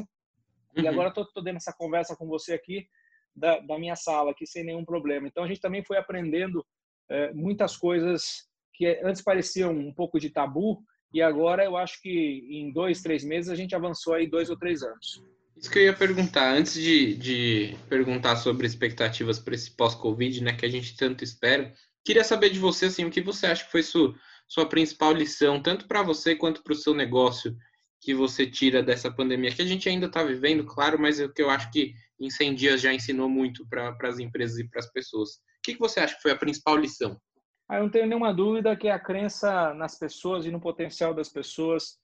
Uhum. 0.76 0.84
E 0.84 0.88
agora 0.88 1.10
estou 1.10 1.26
tendo 1.44 1.58
essa 1.58 1.74
conversa 1.74 2.16
com 2.16 2.28
você 2.28 2.54
aqui 2.54 2.88
da, 3.36 3.60
da, 3.60 3.78
minha 3.78 3.96
sala 3.96 4.32
aqui 4.32 4.46
sem 4.46 4.64
nenhum 4.64 4.86
problema. 4.86 5.28
Então 5.28 5.44
a 5.44 5.48
gente 5.48 5.60
também 5.60 5.84
foi 5.84 5.98
aprendendo 5.98 6.66
é, 7.10 7.34
muitas 7.34 7.76
coisas 7.76 8.48
que 8.74 8.88
antes 9.04 9.22
pareciam 9.22 9.72
um 9.72 9.94
pouco 9.94 10.20
de 10.20 10.30
tabu 10.30 10.84
e 11.14 11.22
agora 11.22 11.64
eu 11.64 11.78
acho 11.78 12.02
que 12.02 12.46
em 12.50 12.72
dois, 12.72 13.02
três 13.02 13.24
meses 13.24 13.50
a 13.50 13.56
gente 13.56 13.76
avançou 13.76 14.14
aí 14.14 14.28
dois 14.28 14.50
ou 14.50 14.58
três 14.58 14.84
anos. 14.84 15.24
Isso 15.56 15.72
que 15.72 15.80
eu 15.80 15.84
ia 15.84 15.94
perguntar, 15.94 16.52
antes 16.54 16.74
de, 16.74 17.16
de 17.16 17.78
perguntar 17.88 18.36
sobre 18.36 18.68
expectativas 18.68 19.40
para 19.40 19.56
esse 19.56 19.72
pós-Covid, 19.72 20.44
né, 20.44 20.54
que 20.54 20.66
a 20.66 20.70
gente 20.70 20.98
tanto 20.98 21.24
espera, 21.24 21.74
queria 22.04 22.26
saber 22.26 22.50
de 22.50 22.60
você, 22.60 22.88
assim, 22.88 23.06
o 23.06 23.10
que 23.10 23.22
você 23.22 23.48
acha 23.48 23.64
que 23.64 23.72
foi 23.72 23.82
sua, 23.82 24.14
sua 24.48 24.68
principal 24.68 25.12
lição, 25.12 25.62
tanto 25.62 25.88
para 25.88 26.04
você 26.04 26.36
quanto 26.36 26.64
para 26.64 26.74
o 26.74 26.76
seu 26.76 26.94
negócio, 26.94 27.56
que 28.02 28.14
você 28.14 28.46
tira 28.46 28.84
dessa 28.84 29.12
pandemia, 29.12 29.52
que 29.52 29.62
a 29.62 29.66
gente 29.66 29.90
ainda 29.90 30.06
está 30.06 30.24
vivendo, 30.24 30.64
claro, 30.66 31.00
mas 31.00 31.20
o 31.20 31.32
que 31.32 31.42
eu 31.42 31.50
acho 31.50 31.72
que 31.72 31.94
em 32.20 32.30
100 32.30 32.56
dias 32.56 32.82
já 32.82 32.94
ensinou 32.94 33.28
muito 33.28 33.68
para 33.68 33.96
as 34.04 34.20
empresas 34.20 34.60
e 34.60 34.70
para 34.70 34.80
as 34.80 34.92
pessoas. 34.92 35.32
O 35.32 35.40
que, 35.64 35.74
que 35.74 35.80
você 35.80 36.00
acha 36.00 36.16
que 36.16 36.22
foi 36.22 36.32
a 36.32 36.38
principal 36.38 36.78
lição? 36.78 37.20
Ah, 37.68 37.78
eu 37.78 37.84
não 37.84 37.90
tenho 37.90 38.06
nenhuma 38.06 38.32
dúvida 38.32 38.76
que 38.76 38.88
a 38.88 39.00
crença 39.00 39.74
nas 39.74 39.98
pessoas 39.98 40.46
e 40.46 40.52
no 40.52 40.62
potencial 40.62 41.16
das 41.16 41.30
pessoas 41.30 41.98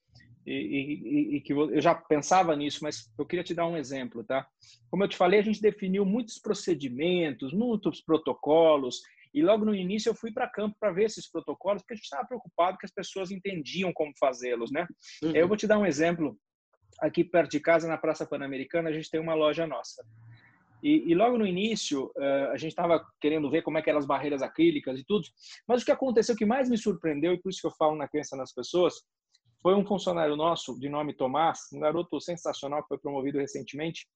e, 0.46 0.54
e, 0.54 1.36
e, 1.38 1.42
que 1.42 1.54
eu 1.54 1.80
já 1.80 1.94
pensava 1.94 2.56
nisso, 2.56 2.80
mas 2.82 3.12
eu 3.18 3.26
queria 3.26 3.44
te 3.44 3.54
dar 3.54 3.68
um 3.68 3.78
exemplo, 3.78 4.24
tá? 4.24 4.48
Como 4.90 5.04
eu 5.04 5.08
te 5.08 5.16
falei, 5.16 5.40
a 5.40 5.44
gente 5.44 5.62
definiu 5.62 6.04
muitos 6.04 6.40
procedimentos, 6.40 7.54
muitos 7.54 8.02
protocolos, 8.02 9.02
e 9.34 9.42
logo 9.42 9.66
no 9.66 9.74
início 9.74 10.10
eu 10.10 10.16
fui 10.16 10.32
para 10.32 10.50
campo 10.50 10.76
para 10.80 10.92
ver 10.92 11.06
esses 11.06 11.30
protocolos, 11.30 11.82
porque 11.82 11.94
a 11.94 11.96
gente 11.96 12.06
estava 12.06 12.28
preocupado 12.28 12.78
que 12.78 12.86
as 12.86 12.94
pessoas 12.94 13.32
entendiam 13.32 13.92
como 13.94 14.12
fazê-los, 14.20 14.72
né? 14.72 14.88
Uhum. 15.24 15.32
Eu 15.36 15.48
vou 15.48 15.58
te 15.58 15.68
dar 15.68 15.78
um 15.78 15.86
exemplo. 15.86 16.38
Aqui 17.00 17.24
perto 17.24 17.52
de 17.52 17.60
casa, 17.60 17.88
na 17.88 17.98
Praça 17.98 18.26
Pan-Americana, 18.26 18.90
a 18.90 18.94
gente 18.94 19.10
tem 19.10 19.20
uma 19.20 19.34
loja 19.34 19.66
nossa. 19.66 20.06
E, 20.84 21.12
e 21.12 21.16
logo 21.16 21.38
no 21.38 21.46
início, 21.46 22.12
uh, 22.18 22.52
a 22.52 22.58
gente 22.58 22.72
estava 22.72 23.06
querendo 23.20 23.50
ver 23.50 23.62
como 23.62 23.78
é 23.78 23.82
que 23.82 23.90
eram 23.90 24.00
as 24.00 24.06
barreiras 24.06 24.42
acrílicas 24.42 25.00
e 25.00 25.04
tudo. 25.06 25.28
Mas 25.68 25.82
o 25.82 25.86
que 25.86 25.92
aconteceu, 25.92 26.36
que 26.36 26.46
mais 26.46 26.70
me 26.70 26.78
surpreendeu, 26.78 27.34
e 27.34 27.42
por 27.42 27.50
isso 27.50 27.62
que 27.62 27.68
eu 27.68 27.72
falo 27.72 27.96
na 27.96 28.08
crença 28.08 28.36
nas 28.36 28.54
pessoas, 28.54 28.96
foi 29.62 29.76
um 29.76 29.86
funcionário 29.86 30.36
nosso, 30.36 30.78
de 30.80 30.90
nome 30.90 31.14
Tomás, 31.14 31.60
um 31.72 31.80
garoto 31.80 32.20
sensacional 32.20 32.82
que 32.82 32.90
foi 32.90 32.98
promovido 32.98 33.38
recentemente. 33.38 34.08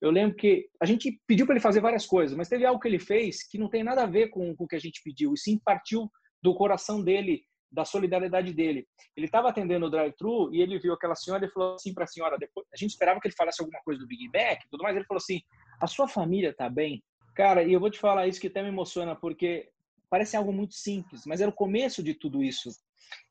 Eu 0.00 0.10
lembro 0.10 0.36
que 0.36 0.68
a 0.80 0.86
gente 0.86 1.20
pediu 1.26 1.44
para 1.44 1.54
ele 1.54 1.62
fazer 1.62 1.80
várias 1.80 2.06
coisas, 2.06 2.36
mas 2.36 2.48
teve 2.48 2.64
algo 2.64 2.80
que 2.80 2.86
ele 2.86 2.98
fez 2.98 3.46
que 3.46 3.58
não 3.58 3.68
tem 3.68 3.82
nada 3.82 4.02
a 4.02 4.06
ver 4.06 4.28
com, 4.28 4.54
com 4.54 4.64
o 4.64 4.68
que 4.68 4.76
a 4.76 4.80
gente 4.80 5.02
pediu, 5.02 5.34
e 5.34 5.38
sim 5.38 5.58
partiu 5.58 6.10
do 6.42 6.54
coração 6.54 7.02
dele, 7.02 7.42
da 7.70 7.84
solidariedade 7.84 8.52
dele. 8.52 8.86
Ele 9.16 9.26
estava 9.26 9.48
atendendo 9.48 9.86
o 9.86 9.90
drive-thru 9.90 10.54
e 10.54 10.62
ele 10.62 10.78
viu 10.78 10.92
aquela 10.92 11.16
senhora 11.16 11.44
e 11.44 11.50
falou 11.50 11.74
assim 11.74 11.92
para 11.92 12.04
a 12.04 12.06
senhora, 12.06 12.38
depois, 12.38 12.66
a 12.72 12.76
gente 12.76 12.90
esperava 12.90 13.20
que 13.20 13.26
ele 13.26 13.34
falasse 13.36 13.60
alguma 13.60 13.80
coisa 13.82 14.00
do 14.00 14.06
Big 14.06 14.26
Mac, 14.26 14.60
tudo 14.70 14.82
mais, 14.82 14.96
ele 14.96 15.04
falou 15.04 15.18
assim: 15.18 15.40
"A 15.80 15.86
sua 15.86 16.06
família 16.06 16.50
está 16.50 16.70
bem?" 16.70 17.02
Cara, 17.34 17.62
e 17.62 17.72
eu 17.72 17.80
vou 17.80 17.90
te 17.90 17.98
falar 17.98 18.26
isso 18.26 18.40
que 18.40 18.46
até 18.46 18.62
me 18.62 18.68
emociona 18.68 19.16
porque 19.16 19.68
parece 20.08 20.36
algo 20.36 20.52
muito 20.52 20.74
simples, 20.74 21.22
mas 21.26 21.40
era 21.40 21.50
o 21.50 21.54
começo 21.54 22.02
de 22.02 22.14
tudo 22.14 22.42
isso. 22.42 22.70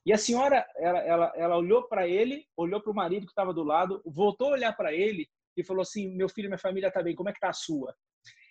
E 0.05 0.13
a 0.13 0.17
senhora, 0.17 0.65
ela, 0.77 0.99
ela, 0.99 1.33
ela 1.35 1.57
olhou 1.57 1.83
para 1.87 2.07
ele, 2.07 2.45
olhou 2.55 2.81
para 2.81 2.91
o 2.91 2.95
marido 2.95 3.25
que 3.25 3.31
estava 3.31 3.53
do 3.53 3.63
lado, 3.63 4.01
voltou 4.05 4.49
a 4.49 4.51
olhar 4.51 4.73
para 4.75 4.93
ele 4.93 5.27
e 5.61 5.65
falou 5.65 5.81
assim: 5.81 6.15
"Meu 6.15 6.29
filho, 6.29 6.49
minha 6.49 6.57
família 6.57 6.87
está 6.87 7.01
bem. 7.01 7.15
Como 7.15 7.29
é 7.29 7.31
que 7.31 7.37
está 7.37 7.49
a 7.49 7.53
sua?" 7.53 7.95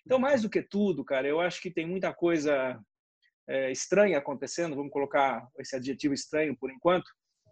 Então, 0.05 0.19
mais 0.19 0.41
do 0.41 0.49
que 0.49 0.61
tudo, 0.61 1.03
cara, 1.03 1.27
eu 1.27 1.39
acho 1.39 1.61
que 1.61 1.69
tem 1.69 1.85
muita 1.85 2.13
coisa 2.13 2.79
é, 3.47 3.71
estranha 3.71 4.17
acontecendo. 4.17 4.75
Vamos 4.75 4.91
colocar 4.91 5.47
esse 5.59 5.75
adjetivo 5.75 6.13
estranho 6.13 6.55
por 6.57 6.71
enquanto, 6.71 7.09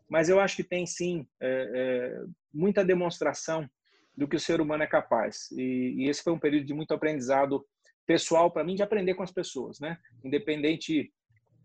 mas 0.10 0.30
eu 0.30 0.40
acho 0.40 0.56
que 0.56 0.64
tem 0.64 0.86
sim 0.86 1.28
é, 1.42 1.72
é, 1.76 2.24
muita 2.54 2.86
demonstração 2.86 3.70
do 4.16 4.28
que 4.28 4.36
o 4.36 4.40
ser 4.40 4.62
humano 4.62 4.84
é 4.84 4.88
capaz. 4.88 5.52
E, 5.52 5.96
e 5.98 6.10
esse 6.10 6.24
foi 6.24 6.32
um 6.32 6.40
período 6.40 6.66
de 6.66 6.74
muito 6.74 6.94
aprendizado 6.94 7.66
pessoal 8.06 8.52
para 8.52 8.64
mim 8.64 8.76
de 8.76 8.84
aprender 8.84 9.16
com 9.16 9.24
as 9.24 9.32
pessoas, 9.32 9.80
né? 9.80 9.98
Independente 10.24 11.12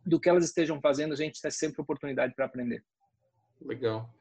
do 0.05 0.19
que 0.19 0.29
elas 0.29 0.45
estejam 0.45 0.81
fazendo, 0.81 1.13
a 1.13 1.17
gente 1.17 1.41
tem 1.41 1.51
sempre 1.51 1.81
oportunidade 1.83 2.35
para 2.35 2.47
aprender. 2.47 2.83
Legal. 3.61 4.13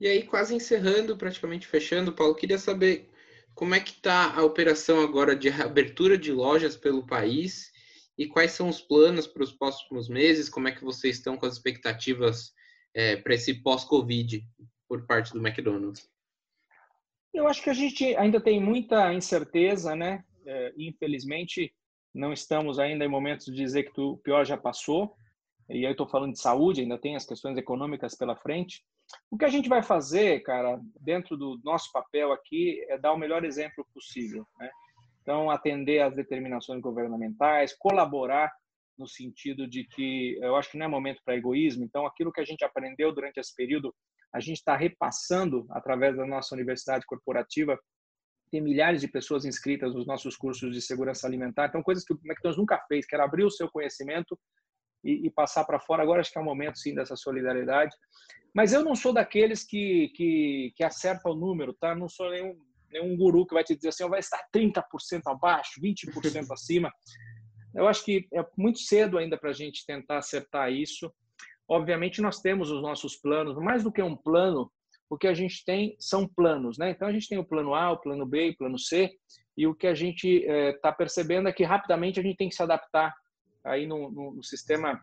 E 0.00 0.06
aí, 0.06 0.22
quase 0.24 0.54
encerrando, 0.54 1.16
praticamente 1.16 1.66
fechando, 1.66 2.12
Paulo, 2.12 2.34
queria 2.34 2.58
saber 2.58 3.08
como 3.54 3.74
é 3.74 3.80
que 3.80 3.92
está 3.92 4.34
a 4.34 4.42
operação 4.42 5.00
agora 5.00 5.34
de 5.34 5.48
abertura 5.48 6.18
de 6.18 6.30
lojas 6.30 6.76
pelo 6.76 7.06
país 7.06 7.72
e 8.18 8.26
quais 8.26 8.52
são 8.52 8.68
os 8.68 8.80
planos 8.80 9.26
para 9.26 9.42
os 9.42 9.52
próximos 9.52 10.08
meses, 10.08 10.48
como 10.48 10.68
é 10.68 10.72
que 10.72 10.84
vocês 10.84 11.16
estão 11.16 11.36
com 11.36 11.46
as 11.46 11.54
expectativas 11.54 12.52
é, 12.94 13.16
para 13.16 13.34
esse 13.34 13.54
pós-Covid 13.54 14.42
por 14.88 15.06
parte 15.06 15.32
do 15.32 15.46
McDonald's? 15.46 16.08
Eu 17.32 17.48
acho 17.48 17.62
que 17.62 17.70
a 17.70 17.74
gente 17.74 18.16
ainda 18.16 18.40
tem 18.40 18.60
muita 18.60 19.12
incerteza, 19.12 19.94
né? 19.94 20.24
É, 20.46 20.72
infelizmente, 20.76 21.74
não 22.14 22.32
estamos 22.32 22.78
ainda 22.78 23.04
em 23.04 23.08
momentos 23.08 23.46
de 23.46 23.52
dizer 23.52 23.92
que 23.92 24.00
o 24.00 24.16
pior 24.16 24.44
já 24.46 24.56
passou. 24.56 25.14
E 25.68 25.84
aí 25.84 25.92
estou 25.92 26.06
falando 26.06 26.32
de 26.32 26.40
saúde, 26.40 26.80
ainda 26.80 26.96
tem 26.96 27.16
as 27.16 27.26
questões 27.26 27.58
econômicas 27.58 28.14
pela 28.14 28.36
frente. 28.36 28.82
O 29.30 29.38
que 29.38 29.44
a 29.44 29.48
gente 29.48 29.68
vai 29.68 29.82
fazer, 29.82 30.40
cara, 30.40 30.80
dentro 31.00 31.36
do 31.36 31.60
nosso 31.64 31.90
papel 31.92 32.32
aqui, 32.32 32.84
é 32.88 32.98
dar 32.98 33.12
o 33.12 33.18
melhor 33.18 33.44
exemplo 33.44 33.86
possível. 33.92 34.46
Né? 34.58 34.70
Então, 35.22 35.50
atender 35.50 36.00
às 36.00 36.14
determinações 36.14 36.80
governamentais, 36.80 37.76
colaborar 37.76 38.52
no 38.98 39.06
sentido 39.06 39.68
de 39.68 39.84
que 39.84 40.38
eu 40.40 40.56
acho 40.56 40.70
que 40.70 40.78
não 40.78 40.86
é 40.86 40.88
momento 40.88 41.20
para 41.24 41.36
egoísmo. 41.36 41.84
Então, 41.84 42.06
aquilo 42.06 42.32
que 42.32 42.40
a 42.40 42.44
gente 42.44 42.64
aprendeu 42.64 43.12
durante 43.12 43.38
esse 43.38 43.54
período, 43.54 43.94
a 44.32 44.40
gente 44.40 44.56
está 44.56 44.76
repassando 44.76 45.66
através 45.70 46.16
da 46.16 46.26
nossa 46.26 46.54
universidade 46.54 47.04
corporativa 47.06 47.78
tem 48.50 48.60
milhares 48.60 49.00
de 49.00 49.08
pessoas 49.08 49.44
inscritas 49.44 49.94
nos 49.94 50.06
nossos 50.06 50.36
cursos 50.36 50.72
de 50.72 50.80
segurança 50.80 51.26
alimentar. 51.26 51.66
Então, 51.66 51.82
coisas 51.82 52.04
que 52.04 52.12
o 52.12 52.20
McDonald's 52.24 52.58
nunca 52.58 52.78
fez, 52.86 53.06
que 53.06 53.14
era 53.14 53.24
abrir 53.24 53.44
o 53.44 53.50
seu 53.50 53.68
conhecimento 53.70 54.38
e, 55.06 55.26
e 55.26 55.30
passar 55.30 55.64
para 55.64 55.78
fora. 55.78 56.02
Agora 56.02 56.20
acho 56.20 56.32
que 56.32 56.38
é 56.38 56.40
o 56.40 56.44
momento, 56.44 56.78
sim, 56.78 56.94
dessa 56.94 57.14
solidariedade. 57.14 57.94
Mas 58.52 58.72
eu 58.72 58.84
não 58.84 58.96
sou 58.96 59.12
daqueles 59.12 59.62
que, 59.64 60.08
que, 60.14 60.72
que 60.74 60.82
acerta 60.82 61.30
o 61.30 61.34
número, 61.34 61.72
tá? 61.74 61.94
Não 61.94 62.08
sou 62.08 62.30
nenhum, 62.30 62.58
nenhum 62.90 63.16
guru 63.16 63.46
que 63.46 63.54
vai 63.54 63.62
te 63.62 63.76
dizer 63.76 63.90
assim, 63.90 64.04
oh, 64.04 64.08
vai 64.08 64.18
estar 64.18 64.42
30% 64.54 64.82
abaixo, 65.26 65.80
20% 65.80 66.50
acima. 66.50 66.92
Eu 67.74 67.86
acho 67.86 68.04
que 68.04 68.26
é 68.34 68.44
muito 68.56 68.80
cedo 68.80 69.18
ainda 69.18 69.38
para 69.38 69.50
a 69.50 69.52
gente 69.52 69.84
tentar 69.86 70.18
acertar 70.18 70.72
isso. 70.72 71.12
Obviamente, 71.68 72.20
nós 72.20 72.40
temos 72.40 72.70
os 72.70 72.82
nossos 72.82 73.16
planos, 73.16 73.56
mais 73.56 73.84
do 73.84 73.92
que 73.92 74.02
um 74.02 74.16
plano, 74.16 74.70
o 75.08 75.16
que 75.16 75.28
a 75.28 75.34
gente 75.34 75.64
tem 75.64 75.94
são 76.00 76.26
planos, 76.26 76.78
né? 76.78 76.90
Então 76.90 77.06
a 77.06 77.12
gente 77.12 77.28
tem 77.28 77.38
o 77.38 77.44
plano 77.44 77.74
A, 77.74 77.92
o 77.92 78.00
plano 78.00 78.26
B, 78.26 78.50
o 78.50 78.56
plano 78.56 78.78
C, 78.78 79.12
e 79.56 79.66
o 79.66 79.74
que 79.74 79.86
a 79.86 79.94
gente 79.94 80.28
está 80.28 80.88
eh, 80.88 80.92
é, 80.92 80.96
percebendo 80.96 81.48
é 81.48 81.52
que 81.52 81.64
rapidamente 81.64 82.18
a 82.18 82.22
gente 82.22 82.36
tem 82.36 82.48
que 82.48 82.54
se 82.54 82.62
adaptar 82.62 83.14
aí 83.66 83.86
no, 83.86 84.42
sistema 84.42 85.00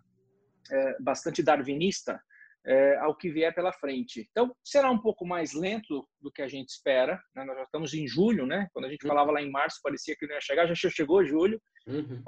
é, 0.71 1.01
bastante 1.01 1.43
darwinista 1.43 2.19
é, 2.65 2.97
ao 2.97 3.15
que 3.15 3.29
vier 3.31 3.53
pela 3.53 3.73
frente. 3.73 4.27
Então 4.31 4.55
será 4.63 4.89
um 4.89 4.99
pouco 4.99 5.25
mais 5.25 5.53
lento 5.53 6.07
do 6.21 6.31
que 6.31 6.41
a 6.41 6.47
gente 6.47 6.69
espera. 6.69 7.21
Né? 7.35 7.43
Nós 7.43 7.57
já 7.57 7.63
estamos 7.63 7.93
em 7.93 8.07
julho, 8.07 8.45
né? 8.45 8.67
Quando 8.73 8.85
a 8.85 8.89
gente 8.89 9.05
falava 9.05 9.31
lá 9.31 9.41
em 9.41 9.51
março 9.51 9.81
parecia 9.83 10.15
que 10.15 10.25
não 10.25 10.35
ia 10.35 10.41
chegar, 10.41 10.65
já 10.65 10.89
chegou 10.89 11.25
julho. 11.25 11.61
Uhum. 11.85 12.23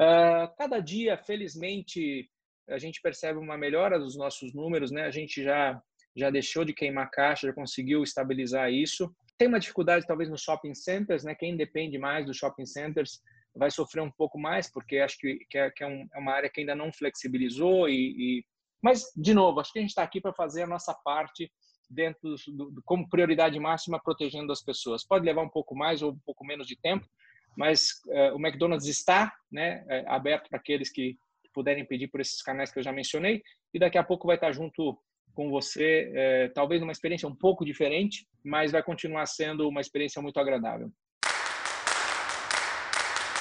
cada 0.57 0.81
dia, 0.81 1.17
felizmente, 1.17 2.29
a 2.69 2.77
gente 2.77 2.99
percebe 3.01 3.39
uma 3.39 3.57
melhora 3.57 3.97
dos 3.97 4.17
nossos 4.17 4.53
números, 4.53 4.91
né? 4.91 5.03
A 5.05 5.11
gente 5.11 5.41
já 5.41 5.81
já 6.17 6.29
deixou 6.29 6.63
de 6.63 6.73
queimar 6.73 7.11
caixa, 7.11 7.47
já 7.47 7.53
conseguiu 7.53 8.01
estabilizar 8.01 8.71
isso. 8.71 9.13
Tem 9.37 9.47
uma 9.47 9.59
dificuldade 9.59 10.07
talvez 10.07 10.29
nos 10.29 10.41
shopping 10.41 10.73
centers, 10.73 11.23
né? 11.23 11.35
Quem 11.35 11.57
depende 11.57 11.97
mais 11.97 12.25
dos 12.25 12.37
shopping 12.37 12.65
centers 12.65 13.21
vai 13.55 13.71
sofrer 13.71 14.01
um 14.01 14.11
pouco 14.11 14.37
mais, 14.37 14.71
porque 14.71 14.97
acho 14.97 15.17
que, 15.17 15.37
que, 15.49 15.57
é, 15.57 15.71
que 15.71 15.83
é, 15.83 15.87
um, 15.87 16.07
é, 16.13 16.19
uma 16.19 16.33
área 16.33 16.49
que 16.49 16.59
ainda 16.59 16.75
não 16.75 16.91
flexibilizou 16.91 17.87
e, 17.87 17.93
e... 18.17 18.45
mas 18.81 19.05
de 19.15 19.33
novo 19.33 19.59
acho 19.59 19.71
que 19.71 19.79
a 19.79 19.81
gente 19.81 19.91
está 19.91 20.03
aqui 20.03 20.19
para 20.19 20.33
fazer 20.33 20.63
a 20.63 20.67
nossa 20.67 20.93
parte 20.93 21.51
dentro 21.89 22.35
do, 22.47 22.71
do, 22.71 22.81
como 22.83 23.09
prioridade 23.09 23.59
máxima 23.59 24.01
protegendo 24.01 24.51
as 24.51 24.61
pessoas. 24.61 25.05
Pode 25.05 25.25
levar 25.25 25.43
um 25.43 25.49
pouco 25.49 25.75
mais 25.75 26.01
ou 26.01 26.11
um 26.11 26.19
pouco 26.25 26.45
menos 26.45 26.67
de 26.67 26.75
tempo, 26.75 27.07
mas 27.55 27.87
uh, 28.07 28.35
o 28.35 28.39
McDonald's 28.39 28.87
está 28.87 29.33
né, 29.51 29.85
é, 29.87 30.03
aberto 30.07 30.49
para 30.49 30.59
aqueles 30.59 30.91
que 30.91 31.15
puderem 31.53 31.85
pedir 31.85 32.09
por 32.09 32.19
esses 32.19 32.41
canais 32.41 32.71
que 32.71 32.79
eu 32.79 32.83
já 32.83 32.91
mencionei 32.91 33.41
e 33.73 33.79
daqui 33.79 33.97
a 33.97 34.03
pouco 34.03 34.27
vai 34.27 34.35
estar 34.35 34.51
junto 34.51 34.99
com 35.33 35.49
você, 35.49 36.11
é, 36.15 36.47
talvez 36.49 36.81
uma 36.81 36.91
experiência 36.91 37.27
um 37.27 37.35
pouco 37.35 37.65
diferente, 37.65 38.25
mas 38.43 38.71
vai 38.71 38.81
continuar 38.81 39.25
sendo 39.25 39.67
uma 39.67 39.81
experiência 39.81 40.21
muito 40.21 40.39
agradável. 40.39 40.89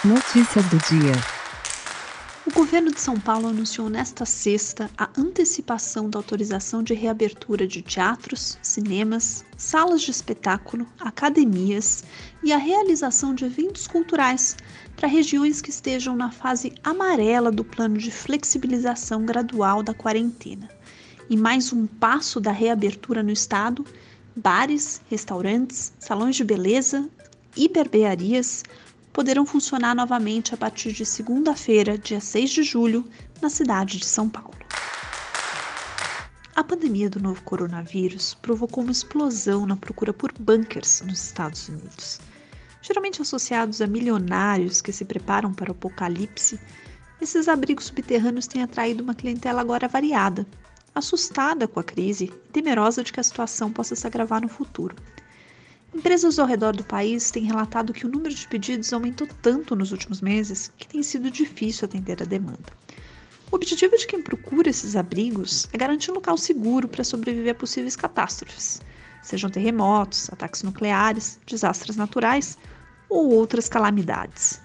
Notícias 0.04 0.66
do 0.66 0.76
dia. 0.80 1.14
O 2.46 2.52
governo 2.52 2.92
de 2.92 3.00
São 3.00 3.18
Paulo 3.18 3.48
anunciou 3.48 3.88
nesta 3.88 4.26
sexta 4.26 4.90
a 4.98 5.08
antecipação 5.16 6.10
da 6.10 6.18
autorização 6.18 6.82
de 6.82 6.92
reabertura 6.92 7.66
de 7.66 7.80
teatros, 7.80 8.58
cinemas, 8.60 9.46
salas 9.56 10.02
de 10.02 10.10
espetáculo, 10.10 10.86
academias 11.00 12.04
e 12.42 12.52
a 12.52 12.58
realização 12.58 13.34
de 13.34 13.46
eventos 13.46 13.86
culturais 13.86 14.58
para 14.94 15.08
regiões 15.08 15.62
que 15.62 15.70
estejam 15.70 16.14
na 16.14 16.30
fase 16.30 16.74
amarela 16.84 17.50
do 17.50 17.64
plano 17.64 17.96
de 17.96 18.10
flexibilização 18.10 19.24
gradual 19.24 19.82
da 19.82 19.94
quarentena. 19.94 20.68
E 21.30 21.36
mais 21.36 21.72
um 21.72 21.86
passo 21.86 22.42
da 22.42 22.52
reabertura 22.52 23.22
no 23.22 23.32
estado: 23.32 23.86
bares, 24.36 25.00
restaurantes, 25.08 25.94
salões 25.98 26.36
de 26.36 26.44
beleza 26.44 27.08
e 27.56 27.70
barbearias 27.70 28.64
poderão 29.14 29.46
funcionar 29.46 29.94
novamente 29.94 30.52
a 30.52 30.56
partir 30.56 30.92
de 30.92 31.06
segunda-feira, 31.06 31.96
dia 31.96 32.20
6 32.20 32.50
de 32.50 32.62
julho, 32.64 33.08
na 33.40 33.48
cidade 33.48 33.98
de 33.98 34.04
São 34.04 34.28
Paulo. 34.28 34.52
A 36.56 36.64
pandemia 36.64 37.08
do 37.08 37.20
novo 37.20 37.40
coronavírus 37.42 38.34
provocou 38.34 38.82
uma 38.82 38.92
explosão 38.92 39.66
na 39.66 39.76
procura 39.76 40.12
por 40.12 40.32
bunkers 40.32 41.00
nos 41.02 41.22
Estados 41.22 41.68
Unidos. 41.68 42.20
Geralmente 42.82 43.22
associados 43.22 43.80
a 43.80 43.86
milionários 43.86 44.80
que 44.80 44.92
se 44.92 45.04
preparam 45.04 45.54
para 45.54 45.70
o 45.70 45.72
apocalipse, 45.72 46.58
esses 47.20 47.46
abrigos 47.46 47.86
subterrâneos 47.86 48.48
têm 48.48 48.64
atraído 48.64 49.04
uma 49.04 49.14
clientela 49.14 49.60
agora 49.60 49.86
variada, 49.86 50.44
assustada 50.92 51.68
com 51.68 51.78
a 51.78 51.84
crise 51.84 52.24
e 52.24 52.52
temerosa 52.52 53.04
de 53.04 53.12
que 53.12 53.20
a 53.20 53.24
situação 53.24 53.72
possa 53.72 53.94
se 53.94 54.06
agravar 54.08 54.42
no 54.42 54.48
futuro. 54.48 54.96
Empresas 55.94 56.40
ao 56.40 56.46
redor 56.46 56.74
do 56.74 56.82
país 56.82 57.30
têm 57.30 57.44
relatado 57.44 57.92
que 57.92 58.04
o 58.04 58.08
número 58.08 58.34
de 58.34 58.48
pedidos 58.48 58.92
aumentou 58.92 59.28
tanto 59.40 59.76
nos 59.76 59.92
últimos 59.92 60.20
meses 60.20 60.72
que 60.76 60.88
tem 60.88 61.04
sido 61.04 61.30
difícil 61.30 61.84
atender 61.84 62.20
a 62.20 62.26
demanda. 62.26 62.72
O 63.50 63.54
objetivo 63.54 63.96
de 63.96 64.04
quem 64.04 64.20
procura 64.20 64.68
esses 64.68 64.96
abrigos 64.96 65.68
é 65.72 65.78
garantir 65.78 66.10
um 66.10 66.14
local 66.14 66.36
seguro 66.36 66.88
para 66.88 67.04
sobreviver 67.04 67.52
a 67.52 67.54
possíveis 67.54 67.94
catástrofes, 67.94 68.82
sejam 69.22 69.48
terremotos, 69.48 70.28
ataques 70.32 70.64
nucleares, 70.64 71.38
desastres 71.46 71.94
naturais 71.94 72.58
ou 73.08 73.30
outras 73.30 73.68
calamidades. 73.68 74.60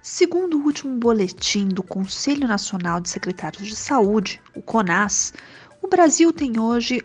Segundo 0.00 0.58
o 0.58 0.64
último 0.64 0.96
boletim 0.96 1.66
do 1.66 1.82
Conselho 1.82 2.46
Nacional 2.46 3.00
de 3.00 3.10
Secretários 3.10 3.66
de 3.66 3.74
Saúde, 3.74 4.40
o 4.54 4.62
CONAS, 4.62 5.34
o 5.82 5.88
Brasil 5.88 6.32
tem 6.32 6.58
hoje 6.60 7.02